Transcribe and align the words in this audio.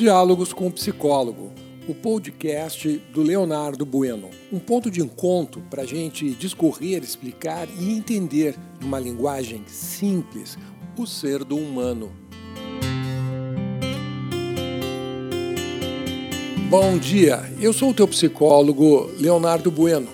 Diálogos 0.00 0.54
com 0.54 0.66
o 0.66 0.72
Psicólogo, 0.72 1.52
o 1.86 1.94
podcast 1.94 2.88
do 3.12 3.20
Leonardo 3.20 3.84
Bueno. 3.84 4.30
Um 4.50 4.58
ponto 4.58 4.90
de 4.90 5.02
encontro 5.02 5.60
para 5.68 5.82
a 5.82 5.84
gente 5.84 6.30
discorrer, 6.30 7.02
explicar 7.02 7.68
e 7.78 7.92
entender, 7.92 8.56
numa 8.80 8.98
linguagem 8.98 9.62
simples, 9.66 10.56
o 10.96 11.06
ser 11.06 11.44
do 11.44 11.54
humano. 11.54 12.10
Bom 16.70 16.96
dia, 16.96 17.52
eu 17.60 17.74
sou 17.74 17.90
o 17.90 17.94
teu 17.94 18.08
psicólogo 18.08 19.10
Leonardo 19.18 19.70
Bueno. 19.70 20.08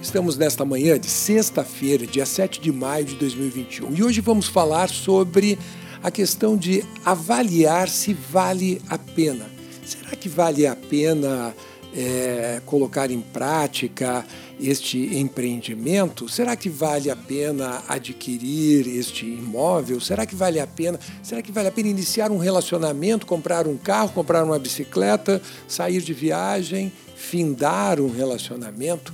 Estamos 0.00 0.38
nesta 0.38 0.64
manhã 0.64 1.00
de 1.00 1.10
sexta-feira, 1.10 2.06
dia 2.06 2.24
7 2.24 2.60
de 2.60 2.70
maio 2.70 3.06
de 3.06 3.16
2021, 3.16 3.92
e 3.92 4.04
hoje 4.04 4.20
vamos 4.20 4.46
falar 4.46 4.88
sobre 4.88 5.58
a 6.06 6.10
questão 6.12 6.56
de 6.56 6.84
avaliar 7.04 7.88
se 7.88 8.14
vale 8.14 8.80
a 8.88 8.96
pena. 8.96 9.44
Será 9.84 10.10
que 10.10 10.28
vale 10.28 10.64
a 10.64 10.76
pena 10.76 11.52
é, 11.92 12.62
colocar 12.64 13.10
em 13.10 13.20
prática 13.20 14.24
este 14.60 15.16
empreendimento? 15.18 16.28
Será 16.28 16.54
que 16.54 16.68
vale 16.68 17.10
a 17.10 17.16
pena 17.16 17.82
adquirir 17.88 18.86
este 18.86 19.26
imóvel? 19.26 20.00
Será 20.00 20.24
que 20.24 20.36
vale 20.36 20.60
a 20.60 20.66
pena? 20.68 21.00
Será 21.24 21.42
que 21.42 21.50
vale 21.50 21.66
a 21.66 21.72
pena 21.72 21.88
iniciar 21.88 22.30
um 22.30 22.38
relacionamento, 22.38 23.26
comprar 23.26 23.66
um 23.66 23.76
carro, 23.76 24.10
comprar 24.10 24.44
uma 24.44 24.60
bicicleta, 24.60 25.42
sair 25.66 26.00
de 26.00 26.14
viagem, 26.14 26.92
findar 27.16 28.00
um 28.00 28.12
relacionamento? 28.12 29.12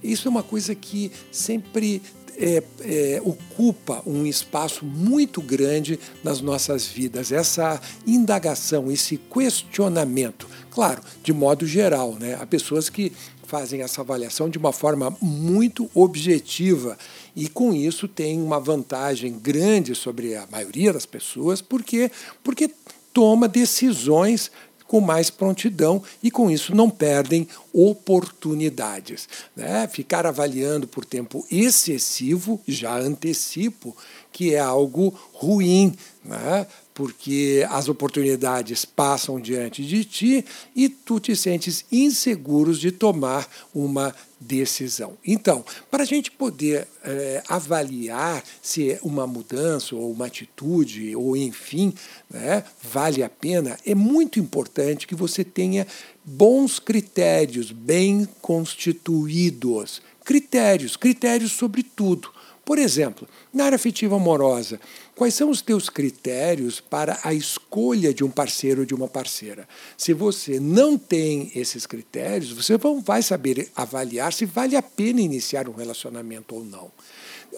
Isso 0.00 0.28
é 0.28 0.30
uma 0.30 0.44
coisa 0.44 0.72
que 0.72 1.10
sempre 1.32 2.00
é, 2.38 2.62
é, 2.80 3.22
ocupa 3.24 4.00
um 4.06 4.24
espaço 4.24 4.84
muito 4.84 5.42
grande 5.42 5.98
nas 6.22 6.40
nossas 6.40 6.86
vidas, 6.86 7.32
essa 7.32 7.80
indagação, 8.06 8.90
esse 8.90 9.16
questionamento. 9.16 10.48
Claro, 10.70 11.02
de 11.22 11.32
modo 11.32 11.66
geral, 11.66 12.14
né? 12.14 12.38
há 12.40 12.46
pessoas 12.46 12.88
que 12.88 13.12
fazem 13.42 13.82
essa 13.82 14.02
avaliação 14.02 14.48
de 14.48 14.58
uma 14.58 14.72
forma 14.72 15.16
muito 15.20 15.90
objetiva 15.94 16.96
e 17.34 17.48
com 17.48 17.72
isso 17.72 18.06
tem 18.06 18.40
uma 18.40 18.60
vantagem 18.60 19.38
grande 19.38 19.94
sobre 19.94 20.36
a 20.36 20.46
maioria 20.50 20.92
das 20.92 21.06
pessoas, 21.06 21.62
porque 21.62 22.10
porque 22.44 22.70
toma 23.12 23.48
decisões 23.48 24.50
com 24.88 25.00
mais 25.00 25.30
prontidão 25.30 26.02
e, 26.20 26.30
com 26.30 26.50
isso, 26.50 26.74
não 26.74 26.90
perdem 26.90 27.46
oportunidades. 27.72 29.28
Né? 29.54 29.86
Ficar 29.86 30.26
avaliando 30.26 30.88
por 30.88 31.04
tempo 31.04 31.46
excessivo, 31.50 32.60
já 32.66 32.98
antecipo, 32.98 33.94
que 34.32 34.54
é 34.54 34.58
algo 34.58 35.16
ruim, 35.32 35.94
né? 36.28 36.66
porque 36.92 37.64
as 37.70 37.88
oportunidades 37.88 38.84
passam 38.84 39.40
diante 39.40 39.84
de 39.84 40.04
ti 40.04 40.44
e 40.74 40.88
tu 40.88 41.20
te 41.20 41.34
sentes 41.34 41.84
inseguros 41.92 42.78
de 42.78 42.90
tomar 42.90 43.48
uma 43.72 44.12
decisão. 44.40 45.16
Então, 45.24 45.64
para 45.90 46.02
a 46.02 46.06
gente 46.06 46.30
poder 46.30 46.86
é, 47.04 47.42
avaliar 47.48 48.42
se 48.60 48.98
uma 49.00 49.28
mudança 49.28 49.94
ou 49.94 50.10
uma 50.10 50.26
atitude, 50.26 51.14
ou 51.14 51.36
enfim, 51.36 51.94
né, 52.28 52.64
vale 52.82 53.22
a 53.22 53.28
pena, 53.28 53.78
é 53.86 53.94
muito 53.94 54.40
importante 54.40 55.06
que 55.06 55.14
você 55.14 55.44
tenha 55.44 55.86
bons 56.24 56.80
critérios, 56.80 57.70
bem 57.70 58.28
constituídos. 58.42 60.02
Critérios, 60.24 60.96
critérios 60.96 61.52
sobre 61.52 61.84
tudo. 61.84 62.37
Por 62.68 62.78
exemplo, 62.78 63.26
na 63.50 63.64
área 63.64 63.76
afetiva 63.76 64.16
amorosa, 64.16 64.78
quais 65.16 65.32
são 65.32 65.48
os 65.48 65.62
teus 65.62 65.88
critérios 65.88 66.82
para 66.82 67.18
a 67.24 67.32
escolha 67.32 68.12
de 68.12 68.22
um 68.22 68.28
parceiro 68.28 68.80
ou 68.80 68.86
de 68.86 68.94
uma 68.94 69.08
parceira? 69.08 69.66
Se 69.96 70.12
você 70.12 70.60
não 70.60 70.98
tem 70.98 71.50
esses 71.54 71.86
critérios, 71.86 72.52
você 72.52 72.76
não 72.76 73.00
vai 73.00 73.22
saber 73.22 73.70
avaliar 73.74 74.34
se 74.34 74.44
vale 74.44 74.76
a 74.76 74.82
pena 74.82 75.22
iniciar 75.22 75.66
um 75.66 75.72
relacionamento 75.72 76.56
ou 76.56 76.62
não. 76.62 76.90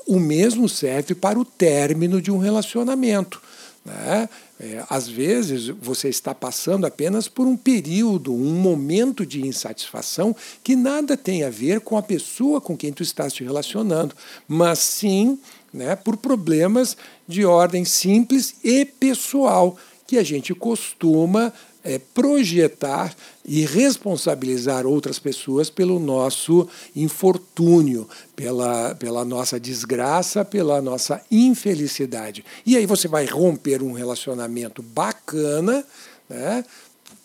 O 0.06 0.20
mesmo 0.20 0.68
serve 0.68 1.12
para 1.12 1.40
o 1.40 1.44
término 1.44 2.22
de 2.22 2.30
um 2.30 2.38
relacionamento. 2.38 3.42
Né? 3.84 4.28
É, 4.58 4.84
às 4.90 5.08
vezes 5.08 5.68
você 5.68 6.08
está 6.08 6.34
passando 6.34 6.86
apenas 6.86 7.28
por 7.28 7.46
um 7.46 7.56
período, 7.56 8.32
um 8.32 8.54
momento 8.54 9.24
de 9.24 9.46
insatisfação 9.46 10.36
que 10.62 10.76
nada 10.76 11.16
tem 11.16 11.44
a 11.44 11.50
ver 11.50 11.80
com 11.80 11.96
a 11.96 12.02
pessoa 12.02 12.60
com 12.60 12.76
quem 12.76 12.92
tu 12.92 13.02
estás 13.02 13.32
te 13.32 13.42
relacionando, 13.42 14.14
mas 14.46 14.80
sim 14.80 15.38
né, 15.72 15.96
por 15.96 16.16
problemas 16.16 16.96
de 17.26 17.44
ordem 17.44 17.84
simples 17.84 18.56
e 18.62 18.84
pessoal 18.84 19.76
que 20.06 20.18
a 20.18 20.22
gente 20.22 20.52
costuma 20.54 21.52
é, 21.82 21.98
projetar 21.98 23.14
e 23.44 23.64
responsabilizar 23.64 24.86
outras 24.86 25.18
pessoas 25.18 25.70
pelo 25.70 25.98
nosso 25.98 26.68
infortúnio, 26.94 28.08
pela, 28.36 28.94
pela 28.94 29.24
nossa 29.24 29.58
desgraça, 29.58 30.44
pela 30.44 30.80
nossa 30.82 31.22
infelicidade. 31.30 32.44
E 32.64 32.76
aí 32.76 32.86
você 32.86 33.08
vai 33.08 33.24
romper 33.24 33.82
um 33.82 33.92
relacionamento 33.92 34.82
bacana, 34.82 35.84
né? 36.28 36.64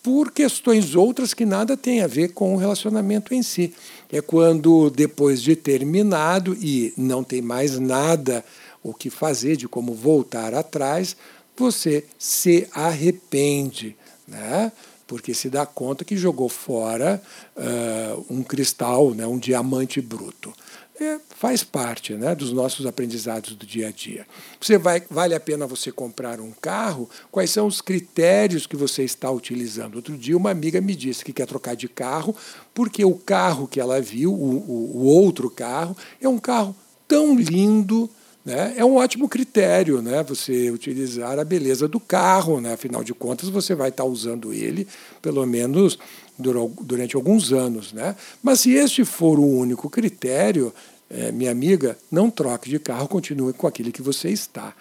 por 0.01 0.31
questões 0.31 0.93
outras 0.93 1.33
que 1.33 1.45
nada 1.45 1.75
tem 1.75 2.01
a 2.01 2.07
ver 2.07 2.29
com 2.29 2.53
o 2.53 2.57
relacionamento 2.57 3.33
em 3.33 3.41
si. 3.41 3.73
É 4.11 4.21
quando, 4.21 4.91
depois 4.91 5.41
de 5.41 5.55
terminado 5.55 6.55
e 6.61 6.93
não 6.95 7.23
tem 7.23 7.41
mais 7.41 7.79
nada 7.79 8.45
o 8.83 8.93
que 8.93 9.09
fazer, 9.09 9.55
de 9.55 9.67
como 9.67 9.95
voltar 9.95 10.53
atrás, 10.53 11.17
você 11.57 12.05
se 12.19 12.67
arrepende 12.71 13.95
né? 14.27 14.71
porque 15.07 15.33
se 15.33 15.49
dá 15.49 15.65
conta 15.65 16.03
que 16.03 16.17
jogou 16.17 16.49
fora 16.49 17.21
uh, 17.55 18.25
um 18.29 18.43
cristal, 18.43 19.13
né? 19.13 19.25
um 19.25 19.37
diamante 19.37 20.01
bruto. 20.01 20.53
É, 20.97 21.19
faz 21.29 21.61
parte 21.61 22.13
né, 22.13 22.33
dos 22.33 22.53
nossos 22.53 22.85
aprendizados 22.85 23.53
do 23.53 23.65
dia 23.65 23.89
a 23.89 23.91
dia. 23.91 24.25
Você 24.61 24.77
vai, 24.77 25.03
vale 25.09 25.35
a 25.35 25.39
pena 25.41 25.67
você 25.67 25.91
comprar 25.91 26.39
um 26.39 26.51
carro? 26.51 27.09
Quais 27.29 27.51
são 27.51 27.67
os 27.67 27.81
critérios 27.81 28.65
que 28.65 28.77
você 28.77 29.03
está 29.03 29.29
utilizando? 29.29 29.95
Outro 29.95 30.17
dia, 30.17 30.37
uma 30.37 30.51
amiga 30.51 30.79
me 30.79 30.95
disse 30.95 31.25
que 31.25 31.33
quer 31.33 31.47
trocar 31.47 31.75
de 31.75 31.89
carro 31.89 32.33
porque 32.73 33.03
o 33.03 33.13
carro 33.13 33.67
que 33.67 33.77
ela 33.77 33.99
viu, 33.99 34.33
o, 34.33 34.37
o, 34.37 34.97
o 34.99 35.03
outro 35.03 35.49
carro, 35.49 35.97
é 36.21 36.29
um 36.29 36.39
carro 36.39 36.73
tão 37.09 37.35
lindo, 37.37 38.09
né? 38.45 38.75
É 38.77 38.85
um 38.85 38.95
ótimo 38.95 39.27
critério 39.27 40.03
né? 40.03 40.21
você 40.21 40.69
utilizar 40.69 41.39
a 41.39 41.43
beleza 41.43 41.87
do 41.87 41.99
carro, 41.99 42.61
né? 42.61 42.73
afinal 42.73 43.03
de 43.03 43.11
contas, 43.11 43.49
você 43.49 43.73
vai 43.73 43.89
estar 43.89 44.03
usando 44.03 44.53
ele 44.53 44.87
pelo 45.19 45.43
menos 45.47 45.97
durante 46.37 47.15
alguns 47.15 47.51
anos. 47.51 47.91
Né? 47.91 48.15
Mas 48.43 48.59
se 48.59 48.73
este 48.73 49.03
for 49.03 49.39
o 49.39 49.45
único 49.45 49.89
critério, 49.89 50.71
é, 51.09 51.31
minha 51.31 51.51
amiga, 51.51 51.97
não 52.11 52.29
troque 52.29 52.69
de 52.69 52.77
carro, 52.77 53.07
continue 53.07 53.51
com 53.51 53.65
aquele 53.65 53.91
que 53.91 54.01
você 54.01 54.29
está. 54.29 54.75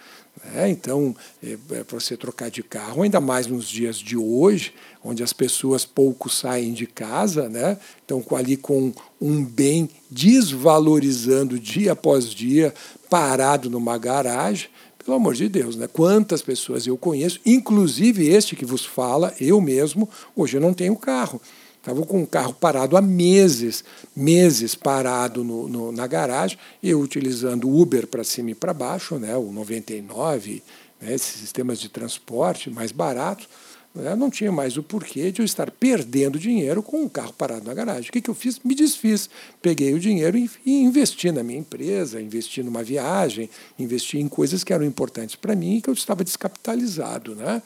Né? 0.52 0.70
Então, 0.70 1.14
é, 1.42 1.56
é 1.70 1.84
para 1.84 1.98
você 1.98 2.16
trocar 2.16 2.50
de 2.50 2.62
carro, 2.62 3.02
ainda 3.02 3.20
mais 3.20 3.46
nos 3.46 3.68
dias 3.68 3.96
de 3.96 4.16
hoje, 4.16 4.74
onde 5.02 5.22
as 5.22 5.32
pessoas 5.32 5.84
pouco 5.84 6.28
saem 6.28 6.72
de 6.72 6.86
casa, 6.86 7.48
né? 7.48 7.78
então 8.04 8.24
ali 8.36 8.56
com 8.56 8.92
um 9.20 9.44
bem 9.44 9.88
desvalorizando 10.10 11.58
dia 11.58 11.92
após 11.92 12.26
dia, 12.30 12.74
parado 13.08 13.70
numa 13.70 13.96
garagem, 13.96 14.68
pelo 15.04 15.16
amor 15.16 15.34
de 15.34 15.48
Deus, 15.48 15.76
né? 15.76 15.86
Quantas 15.86 16.40
pessoas 16.40 16.86
eu 16.86 16.96
conheço, 16.96 17.38
inclusive 17.44 18.26
este 18.26 18.56
que 18.56 18.64
vos 18.64 18.86
fala, 18.86 19.34
eu 19.38 19.60
mesmo, 19.60 20.08
hoje 20.34 20.56
eu 20.56 20.60
não 20.60 20.72
tenho 20.72 20.96
carro. 20.96 21.40
Estava 21.84 22.00
com 22.06 22.22
o 22.22 22.26
carro 22.26 22.54
parado 22.54 22.96
há 22.96 23.02
meses, 23.02 23.84
meses 24.16 24.74
parado 24.74 25.44
no, 25.44 25.68
no, 25.68 25.92
na 25.92 26.06
garagem, 26.06 26.56
eu 26.82 26.98
utilizando 26.98 27.68
Uber 27.68 28.06
para 28.06 28.24
cima 28.24 28.52
e 28.52 28.54
para 28.54 28.72
baixo, 28.72 29.18
né, 29.18 29.36
o 29.36 29.52
99, 29.52 30.62
né, 30.98 31.12
esses 31.12 31.38
sistemas 31.38 31.78
de 31.78 31.90
transporte 31.90 32.70
mais 32.70 32.90
baratos, 32.90 33.46
né, 33.94 34.16
não 34.16 34.30
tinha 34.30 34.50
mais 34.50 34.78
o 34.78 34.82
porquê 34.82 35.30
de 35.30 35.42
eu 35.42 35.44
estar 35.44 35.70
perdendo 35.70 36.38
dinheiro 36.38 36.82
com 36.82 37.02
um 37.02 37.08
carro 37.08 37.34
parado 37.34 37.66
na 37.66 37.74
garagem. 37.74 38.08
O 38.08 38.12
que, 38.14 38.22
que 38.22 38.30
eu 38.30 38.34
fiz? 38.34 38.58
Me 38.64 38.74
desfiz. 38.74 39.28
Peguei 39.60 39.92
o 39.92 40.00
dinheiro 40.00 40.38
e, 40.38 40.50
e 40.64 40.80
investi 40.80 41.30
na 41.30 41.42
minha 41.42 41.58
empresa, 41.58 42.18
investi 42.18 42.62
numa 42.62 42.82
viagem, 42.82 43.50
investi 43.78 44.16
em 44.16 44.26
coisas 44.26 44.64
que 44.64 44.72
eram 44.72 44.86
importantes 44.86 45.36
para 45.36 45.54
mim 45.54 45.76
e 45.76 45.82
que 45.82 45.90
eu 45.90 45.94
estava 45.94 46.24
descapitalizado. 46.24 47.34
Né? 47.34 47.62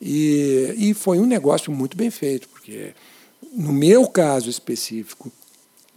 E, 0.00 0.74
e 0.78 0.94
foi 0.94 1.18
um 1.18 1.26
negócio 1.26 1.70
muito 1.70 1.98
bem 1.98 2.10
feito, 2.10 2.48
porque 2.48 2.94
no 3.52 3.72
meu 3.72 4.06
caso 4.06 4.48
específico, 4.48 5.30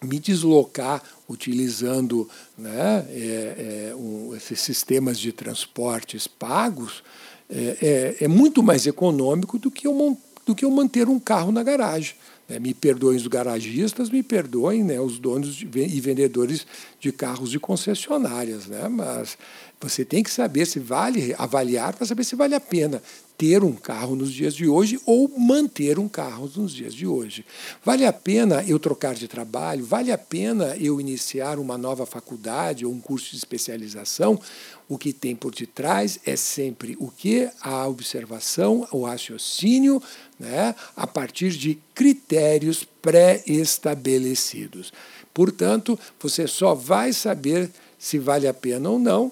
me 0.03 0.19
deslocar 0.19 1.03
utilizando 1.29 2.27
né, 2.57 3.05
é, 3.09 3.89
é, 3.91 3.95
um, 3.95 4.35
esses 4.35 4.59
sistemas 4.59 5.19
de 5.19 5.31
transportes 5.31 6.27
pagos 6.27 7.03
é, 7.49 8.15
é, 8.19 8.25
é, 8.25 8.27
muito 8.27 8.63
mais 8.63 8.87
econômico 8.87 9.59
do 9.59 9.69
que, 9.69 9.85
eu, 9.85 10.17
do 10.45 10.55
que 10.55 10.65
eu 10.65 10.71
manter 10.71 11.07
um 11.07 11.19
carro 11.19 11.51
na 11.51 11.61
garagem. 11.61 12.15
Né? 12.49 12.57
Me 12.59 12.73
perdoem 12.73 13.17
os 13.17 13.27
garagistas, 13.27 14.09
me 14.09 14.23
perdoem 14.23 14.83
né, 14.83 14.99
os 14.99 15.19
donos 15.19 15.55
de, 15.55 15.67
e 15.67 16.01
vendedores 16.01 16.65
de 16.99 17.11
carros 17.11 17.51
de 17.51 17.59
concessionárias, 17.59 18.65
né? 18.67 18.87
mas 18.87 19.37
você 19.79 20.03
tem 20.03 20.23
que 20.23 20.31
saber 20.31 20.65
se 20.65 20.79
vale, 20.79 21.35
avaliar 21.37 21.93
para 21.93 22.07
saber 22.07 22.23
se 22.23 22.35
vale 22.35 22.55
a 22.55 22.59
pena 22.59 23.03
ter 23.41 23.63
um 23.63 23.73
carro 23.73 24.15
nos 24.15 24.31
dias 24.31 24.53
de 24.53 24.67
hoje 24.67 25.01
ou 25.03 25.27
manter 25.35 25.97
um 25.97 26.07
carro 26.07 26.47
nos 26.55 26.71
dias 26.71 26.93
de 26.93 27.07
hoje. 27.07 27.43
Vale 27.83 28.05
a 28.05 28.13
pena 28.13 28.63
eu 28.67 28.77
trocar 28.77 29.15
de 29.15 29.27
trabalho? 29.27 29.83
Vale 29.83 30.11
a 30.11 30.17
pena 30.17 30.77
eu 30.79 31.01
iniciar 31.01 31.57
uma 31.57 31.75
nova 31.75 32.05
faculdade 32.05 32.85
ou 32.85 32.93
um 32.93 33.01
curso 33.01 33.31
de 33.31 33.37
especialização? 33.37 34.39
O 34.87 34.95
que 34.95 35.11
tem 35.11 35.35
por 35.35 35.55
detrás 35.55 36.19
é 36.23 36.35
sempre 36.35 36.95
o 36.99 37.09
que? 37.09 37.49
A 37.61 37.87
observação, 37.87 38.87
o 38.91 39.05
raciocínio, 39.05 39.99
né, 40.39 40.75
a 40.95 41.07
partir 41.07 41.49
de 41.49 41.79
critérios 41.95 42.83
pré-estabelecidos. 43.01 44.93
Portanto, 45.33 45.97
você 46.19 46.45
só 46.45 46.75
vai 46.75 47.11
saber 47.11 47.71
se 47.97 48.19
vale 48.19 48.47
a 48.47 48.53
pena 48.53 48.87
ou 48.87 48.99
não 48.99 49.31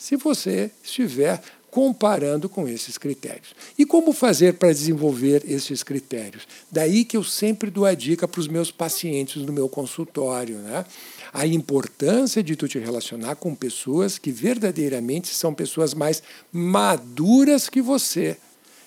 se 0.00 0.16
você 0.16 0.70
estiver 0.82 1.42
comparando 1.70 2.48
com 2.48 2.66
esses 2.66 2.98
critérios. 2.98 3.54
E 3.78 3.86
como 3.86 4.12
fazer 4.12 4.54
para 4.54 4.72
desenvolver 4.72 5.44
esses 5.46 5.82
critérios? 5.82 6.46
Daí 6.70 7.04
que 7.04 7.16
eu 7.16 7.22
sempre 7.22 7.70
dou 7.70 7.86
a 7.86 7.94
dica 7.94 8.26
para 8.26 8.40
os 8.40 8.48
meus 8.48 8.70
pacientes 8.70 9.42
no 9.42 9.52
meu 9.52 9.68
consultório, 9.68 10.58
né? 10.58 10.84
A 11.32 11.46
importância 11.46 12.42
de 12.42 12.56
tu 12.56 12.66
te 12.66 12.78
relacionar 12.78 13.36
com 13.36 13.54
pessoas 13.54 14.18
que 14.18 14.32
verdadeiramente 14.32 15.28
são 15.28 15.54
pessoas 15.54 15.94
mais 15.94 16.22
maduras 16.52 17.68
que 17.68 17.80
você, 17.80 18.36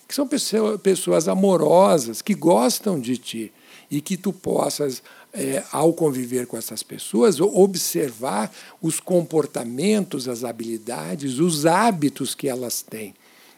que 0.07 0.13
são 0.13 0.27
pessoas 0.27 1.27
amorosas, 1.29 2.21
que 2.21 2.33
gostam 2.33 2.99
de 2.99 3.17
ti 3.17 3.53
e 3.89 4.01
que 4.01 4.17
tu 4.17 4.33
possas 4.33 5.01
é, 5.33 5.63
ao 5.71 5.93
conviver 5.93 6.45
com 6.45 6.55
essas 6.55 6.83
pessoas, 6.83 7.39
observar 7.39 8.53
os 8.81 8.99
comportamentos, 8.99 10.27
as 10.27 10.43
habilidades, 10.43 11.39
os 11.39 11.65
hábitos 11.65 12.35
que 12.35 12.47
elas 12.47 12.81
têm. 12.81 13.15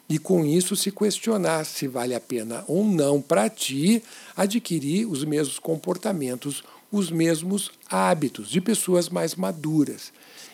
E 0.07 0.17
com 0.17 0.45
isso 0.45 0.75
se 0.75 0.91
questionar 0.91 1.65
se 1.65 1.87
vale 1.87 2.13
a 2.13 2.19
pena 2.19 2.63
ou 2.67 2.85
não 2.85 3.21
para 3.21 3.49
ti 3.49 4.01
adquirir 4.37 5.05
os 5.07 5.23
mesmos 5.23 5.59
comportamentos, 5.59 6.63
os 6.91 7.09
mesmos 7.09 7.71
hábitos 7.89 8.49
de 8.49 8.61
pessoas 8.61 9.09
mais 9.09 9.35
maduras. 9.35 10.13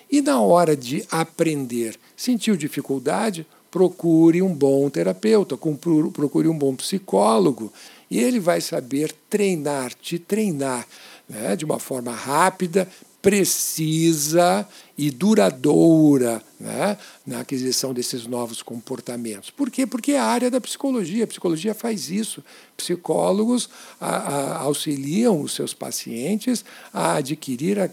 E 0.09 0.21
na 0.21 0.41
hora 0.41 0.75
de 0.75 1.05
aprender, 1.11 1.97
sentiu 2.15 2.55
dificuldade? 2.55 3.45
Procure 3.69 4.41
um 4.41 4.53
bom 4.53 4.89
terapeuta, 4.89 5.57
procure 5.57 6.47
um 6.47 6.57
bom 6.57 6.75
psicólogo, 6.75 7.71
e 8.09 8.19
ele 8.19 8.39
vai 8.39 8.59
saber 8.59 9.13
treinar, 9.29 9.93
te 9.93 10.19
treinar 10.19 10.85
né, 11.31 11.55
de 11.55 11.63
uma 11.63 11.79
forma 11.79 12.11
rápida, 12.11 12.87
precisa 13.21 14.67
e 14.97 15.09
duradoura 15.09 16.41
né, 16.59 16.97
na 17.25 17.39
aquisição 17.39 17.93
desses 17.93 18.27
novos 18.27 18.61
comportamentos. 18.61 19.49
Por 19.49 19.69
quê? 19.69 19.85
Porque 19.87 20.13
é 20.13 20.19
a 20.19 20.25
área 20.25 20.51
da 20.51 20.59
psicologia. 20.59 21.23
A 21.23 21.27
psicologia 21.27 21.73
faz 21.73 22.09
isso. 22.09 22.43
Psicólogos 22.75 23.69
a, 23.99 24.09
a, 24.09 24.57
auxiliam 24.63 25.39
os 25.39 25.53
seus 25.53 25.73
pacientes 25.73 26.65
a 26.91 27.15
adquirir 27.15 27.79
a, 27.79 27.89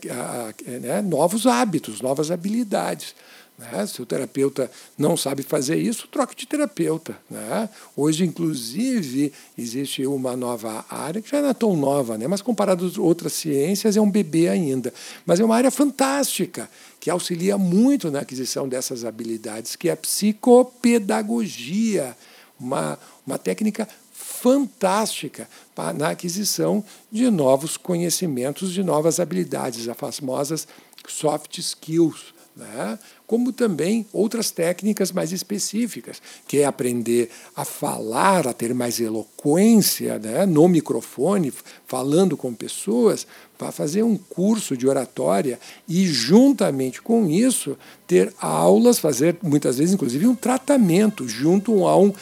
né, 0.66 1.02
novos 1.02 1.46
hábitos, 1.46 2.00
novas 2.00 2.30
habilidades. 2.30 3.14
Né? 3.58 3.84
Se 3.86 4.00
o 4.00 4.06
terapeuta 4.06 4.70
não 4.96 5.16
sabe 5.16 5.42
fazer 5.42 5.76
isso, 5.76 6.06
troque 6.06 6.36
de 6.36 6.46
terapeuta. 6.46 7.18
Né? 7.28 7.68
Hoje, 7.96 8.24
inclusive, 8.24 9.32
existe 9.56 10.06
uma 10.06 10.36
nova 10.36 10.84
área, 10.88 11.20
que 11.20 11.28
já 11.28 11.42
não 11.42 11.48
é 11.48 11.54
tão 11.54 11.76
nova, 11.76 12.16
né? 12.16 12.28
mas 12.28 12.40
comparado 12.40 12.92
a 12.96 13.00
outras 13.00 13.32
ciências, 13.32 13.96
é 13.96 14.00
um 14.00 14.10
bebê 14.10 14.48
ainda. 14.48 14.94
Mas 15.26 15.40
é 15.40 15.44
uma 15.44 15.56
área 15.56 15.72
fantástica, 15.72 16.70
que 17.00 17.10
auxilia 17.10 17.58
muito 17.58 18.08
na 18.10 18.20
aquisição 18.20 18.68
dessas 18.68 19.04
habilidades, 19.04 19.74
que 19.74 19.88
é 19.88 19.92
a 19.92 19.96
psicopedagogia, 19.96 22.16
uma, 22.60 22.96
uma 23.26 23.38
técnica 23.38 23.88
fantástica 24.12 25.48
na 25.96 26.10
aquisição 26.10 26.84
de 27.10 27.28
novos 27.30 27.76
conhecimentos, 27.76 28.72
de 28.72 28.84
novas 28.84 29.18
habilidades, 29.18 29.88
as 29.88 29.96
famosas 29.96 30.68
soft 31.08 31.58
skills 31.58 32.37
né? 32.58 32.98
como 33.26 33.52
também 33.52 34.04
outras 34.12 34.50
técnicas 34.50 35.12
mais 35.12 35.32
específicas, 35.32 36.20
que 36.46 36.58
é 36.58 36.64
aprender 36.64 37.30
a 37.54 37.64
falar, 37.64 38.48
a 38.48 38.52
ter 38.52 38.74
mais 38.74 39.00
eloquência 39.00 40.18
né? 40.18 40.44
no 40.44 40.66
microfone, 40.66 41.52
falando 41.86 42.36
com 42.36 42.52
pessoas, 42.52 43.26
para 43.56 43.70
fazer 43.70 44.02
um 44.02 44.16
curso 44.16 44.76
de 44.76 44.88
oratória 44.88 45.58
e, 45.88 46.06
juntamente 46.06 47.00
com 47.00 47.28
isso, 47.28 47.76
ter 48.06 48.32
aulas, 48.40 48.98
fazer 48.98 49.36
muitas 49.42 49.78
vezes, 49.78 49.94
inclusive, 49.94 50.26
um 50.26 50.34
tratamento 50.34 51.28
junto 51.28 51.86
a 51.86 51.96
um, 51.96 52.12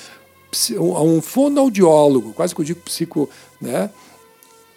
a 0.94 1.02
um 1.02 1.20
fonoaudiólogo, 1.22 2.32
quase 2.34 2.54
que 2.54 2.60
eu 2.60 2.64
digo 2.64 2.80
psico, 2.80 3.28
né? 3.60 3.90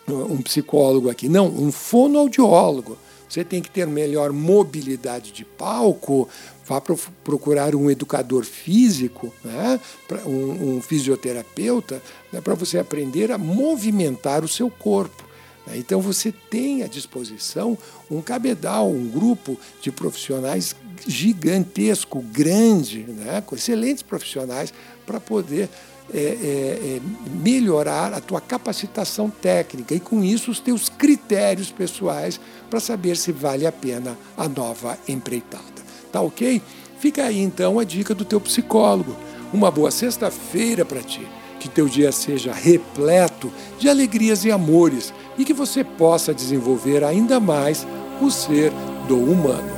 um 0.07 0.41
psicólogo 0.41 1.09
aqui, 1.09 1.29
não, 1.29 1.47
um 1.47 1.71
fonoaudiólogo 1.71 2.97
você 3.29 3.43
tem 3.43 3.61
que 3.61 3.69
ter 3.69 3.85
melhor 3.85 4.33
mobilidade 4.33 5.31
de 5.31 5.45
palco, 5.45 6.27
vá 6.65 6.81
procurar 7.23 7.75
um 7.75 7.89
educador 7.89 8.43
físico, 8.43 9.31
né? 9.43 9.79
um, 10.25 10.77
um 10.77 10.81
fisioterapeuta, 10.81 12.01
né? 12.33 12.41
para 12.41 12.55
você 12.55 12.79
aprender 12.79 13.31
a 13.31 13.37
movimentar 13.37 14.43
o 14.43 14.47
seu 14.47 14.69
corpo. 14.69 15.23
Né? 15.67 15.77
Então 15.77 16.01
você 16.01 16.31
tem 16.31 16.81
à 16.81 16.87
disposição 16.87 17.77
um 18.09 18.19
cabedal, 18.19 18.89
um 18.89 19.07
grupo 19.07 19.57
de 19.79 19.91
profissionais 19.91 20.75
gigantesco, 21.07 22.21
grande, 22.21 23.03
né? 23.07 23.41
com 23.45 23.55
excelentes 23.55 24.01
profissionais 24.01 24.73
para 25.05 25.19
poder 25.19 25.69
é, 26.13 26.19
é, 26.19 27.01
melhorar 27.41 28.13
a 28.13 28.19
tua 28.19 28.41
capacitação 28.41 29.29
técnica 29.29 29.93
e, 29.93 29.99
com 29.99 30.23
isso, 30.23 30.51
os 30.51 30.59
teus 30.59 30.89
critérios 30.89 31.71
pessoais 31.71 32.39
para 32.69 32.79
saber 32.79 33.17
se 33.17 33.31
vale 33.31 33.65
a 33.65 33.71
pena 33.71 34.17
a 34.37 34.47
nova 34.47 34.97
empreitada. 35.07 35.63
Tá 36.11 36.21
ok? 36.21 36.61
Fica 36.99 37.23
aí 37.23 37.39
então 37.39 37.79
a 37.79 37.83
dica 37.83 38.13
do 38.13 38.25
teu 38.25 38.41
psicólogo. 38.41 39.15
Uma 39.53 39.71
boa 39.71 39.91
sexta-feira 39.91 40.83
para 40.83 41.01
ti. 41.01 41.27
Que 41.59 41.67
teu 41.67 41.87
dia 41.87 42.11
seja 42.11 42.53
repleto 42.53 43.51
de 43.77 43.89
alegrias 43.89 44.45
e 44.45 44.51
amores 44.51 45.13
e 45.37 45.43
que 45.43 45.53
você 45.53 45.83
possa 45.83 46.33
desenvolver 46.33 47.03
ainda 47.03 47.39
mais 47.39 47.85
o 48.21 48.29
ser 48.29 48.71
do 49.07 49.17
humano. 49.17 49.69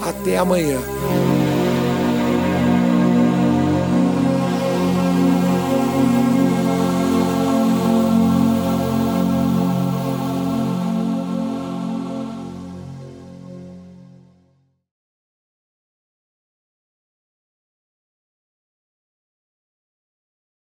Até 0.00 0.38
amanhã. 0.38 0.78